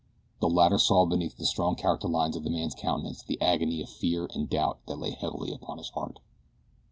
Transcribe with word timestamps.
The 0.39 0.49
latter 0.49 0.79
saw 0.79 1.05
beneath 1.05 1.37
the 1.37 1.45
strong 1.45 1.75
character 1.75 2.07
lines 2.07 2.35
of 2.35 2.43
the 2.43 2.59
other's 2.59 2.73
countenance 2.73 3.21
the 3.21 3.39
agony 3.39 3.83
of 3.83 3.89
fear 3.91 4.25
and 4.33 4.49
doubt 4.49 4.79
that 4.87 4.95
lay 4.97 5.11
heavy 5.11 5.53
upon 5.53 5.77
his 5.77 5.89
heart. 5.89 6.17